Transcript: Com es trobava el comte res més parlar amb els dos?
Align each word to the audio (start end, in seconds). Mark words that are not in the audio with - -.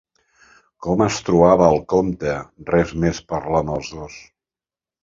Com 0.85 1.03
es 1.07 1.19
trobava 1.27 1.67
el 1.75 1.79
comte 1.95 2.35
res 2.73 2.95
més 3.05 3.25
parlar 3.35 3.65
amb 3.67 3.77
els 3.79 3.97
dos? 4.01 4.23